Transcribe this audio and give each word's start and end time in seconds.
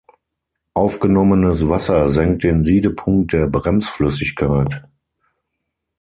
Aufgenommenes 0.73 1.69
Wasser 1.69 2.09
senkt 2.09 2.43
den 2.43 2.63
Siedepunkt 2.63 3.33
der 3.33 3.45
Bremsflüssigkeit. 3.45 4.81